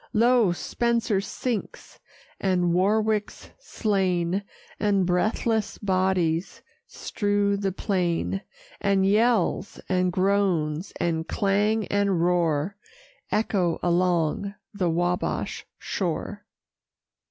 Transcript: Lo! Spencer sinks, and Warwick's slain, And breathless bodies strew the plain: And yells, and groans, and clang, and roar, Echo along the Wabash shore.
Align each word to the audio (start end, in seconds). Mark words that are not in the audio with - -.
Lo! 0.13 0.51
Spencer 0.51 1.21
sinks, 1.21 1.99
and 2.39 2.73
Warwick's 2.73 3.51
slain, 3.59 4.43
And 4.79 5.05
breathless 5.05 5.77
bodies 5.77 6.63
strew 6.87 7.55
the 7.55 7.71
plain: 7.71 8.41
And 8.79 9.05
yells, 9.05 9.79
and 9.87 10.11
groans, 10.11 10.91
and 10.99 11.27
clang, 11.27 11.85
and 11.89 12.19
roar, 12.19 12.77
Echo 13.31 13.77
along 13.83 14.55
the 14.73 14.89
Wabash 14.89 15.67
shore. 15.77 16.47